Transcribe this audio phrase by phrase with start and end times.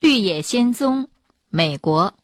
[0.00, 1.08] 绿野仙踪，
[1.50, 2.14] 美国。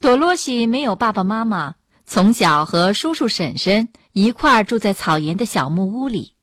[0.00, 6.34] 朵洛西没有爸爸妈妈，从小和叔叔婶婶一块儿住在草原的小木屋里。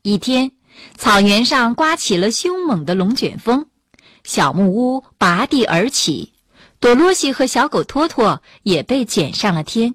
[0.00, 0.52] 一天，
[0.96, 3.66] 草原上刮起了凶猛的龙卷风，
[4.24, 6.32] 小木屋拔地而起，
[6.78, 9.94] 朵洛西和小狗托托也被卷上了天。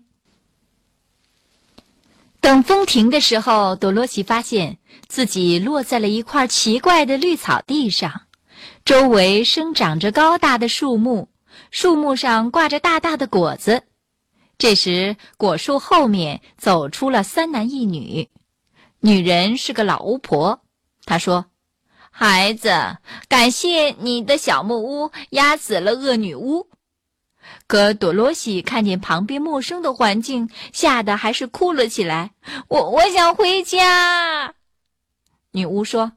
[2.39, 4.77] 等风停的时候，朵洛西发现
[5.07, 8.21] 自己落在了一块奇怪的绿草地上。
[8.85, 11.27] 周围生长着高大的树木，
[11.71, 13.81] 树木上挂着大大的果子。
[14.59, 18.29] 这时，果树后面走出了三男一女，
[18.99, 20.61] 女人是个老巫婆。
[21.03, 21.47] 她说
[22.11, 26.69] ：“孩子，感谢你的小木屋压死了恶女巫。”
[27.65, 32.33] 可朵罗西看见旁边陌生的环境，吓得还是哭了起来。
[32.69, 34.53] “我我想回家。”
[35.53, 36.11] 女巫说。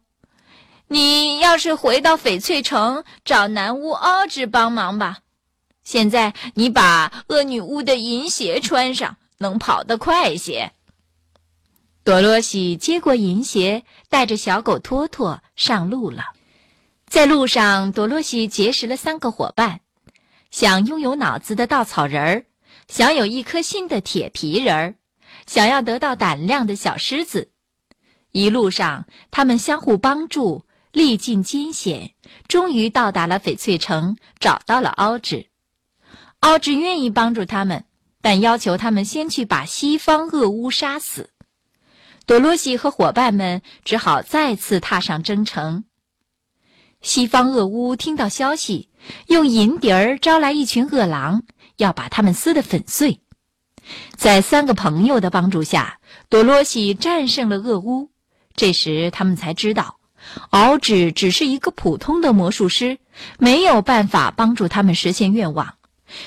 [0.91, 5.19] 你要是回到翡翠城，找男巫奥兹帮忙吧。
[5.85, 10.73] 现在你把恶女巫的银鞋穿上，能跑得快些。
[12.05, 16.25] 多罗西接过银鞋，带着小狗托托上路了。
[17.07, 19.81] 在路上，多罗西结识了三个伙伴：
[20.51, 22.45] 想拥有脑子的稻草人儿，
[22.89, 24.95] 想有一颗心的铁皮人儿，
[25.47, 27.51] 想要得到胆量的小狮子。
[28.33, 30.65] 一路上，他们相互帮助。
[30.93, 32.15] 历尽艰险，
[32.47, 35.47] 终于到达了翡翠城，找到了奥兹。
[36.41, 37.85] 奥兹愿意帮助他们，
[38.21, 41.31] 但要求他们先去把西方恶巫杀死。
[42.27, 45.85] 多罗西和伙伴们只好再次踏上征程。
[47.01, 48.91] 西方恶巫听到消息，
[49.29, 51.43] 用银笛儿招来一群恶狼，
[51.77, 53.21] 要把他们撕得粉碎。
[54.17, 58.11] 在三个朋友的帮助下，多罗西战胜了恶巫。
[58.55, 59.98] 这时，他们才知道。
[60.51, 62.99] 敖指只是一个普通的魔术师，
[63.39, 65.75] 没有办法帮助他们实现愿望。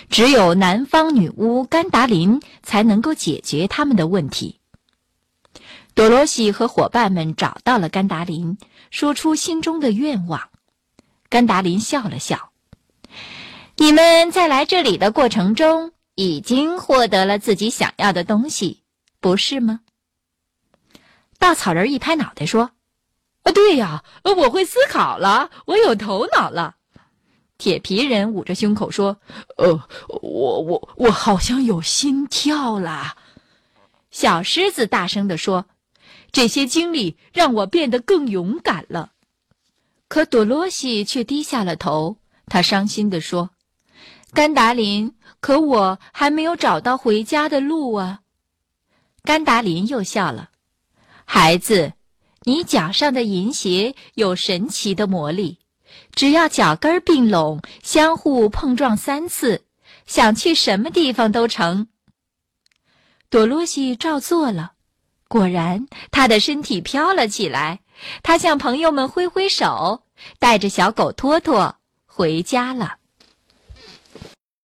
[0.09, 4.59] 只有南方女巫甘达林才能够解决他们的问题。
[5.93, 8.57] 多罗西和伙伴们找到了甘达林，
[8.91, 10.49] 说出心中的愿望。
[11.29, 12.51] 甘达林笑了笑
[13.77, 18.83] ：“你们在来这里的过程中，已经获得了自己想要的东西，
[19.19, 19.81] 不是吗？”
[21.39, 22.71] 稻草人一拍脑袋说。
[23.51, 26.75] 对呀，我会思考了，我有头脑了。
[27.57, 29.17] 铁皮人捂着胸口说
[29.57, 33.15] ：“呃，我我我好像有心跳了。”
[34.09, 35.65] 小狮子大声地说
[36.33, 39.11] ：“这些经历让我变得更勇敢了。”
[40.09, 43.51] 可朵罗西却低下了头，他伤心地说
[44.33, 48.21] ：“甘达林，可我还没有找到回家的路啊。”
[49.23, 50.49] 甘达林又笑了
[51.25, 51.93] ：“孩子。”
[52.43, 55.59] 你脚上的银鞋有神奇的魔力，
[56.13, 59.65] 只要脚跟并拢，相互碰撞三次，
[60.07, 61.87] 想去什么地方都成。
[63.29, 64.71] 多罗西照做了，
[65.27, 67.81] 果然，他的身体飘了起来。
[68.23, 70.03] 他向朋友们挥挥手，
[70.39, 71.75] 带着小狗托托
[72.07, 72.95] 回家了。